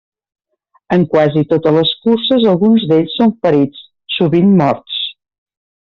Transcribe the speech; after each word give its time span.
En 0.95 1.03
quasi 1.15 1.43
totes 1.51 1.75
les 1.77 1.91
curses 2.07 2.47
alguns 2.53 2.87
d'ells 2.93 3.15
són 3.21 3.37
ferits, 3.45 3.87
sovint 4.19 4.51
morts. 4.65 4.99